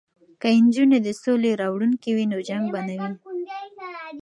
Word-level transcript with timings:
که 0.41 0.47
نجونې 0.65 0.99
د 1.03 1.09
سولې 1.23 1.51
راوړونکې 1.61 2.09
وي 2.15 2.25
نو 2.31 2.37
جنګ 2.49 2.65
به 2.73 2.81
نه 2.87 2.95
وي. 2.99 3.11